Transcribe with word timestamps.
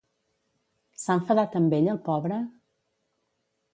S'ha 1.01 1.17
enfadat 1.19 1.57
amb 1.61 1.75
ell 1.81 1.91
el 1.93 2.03
pobre? 2.11 2.41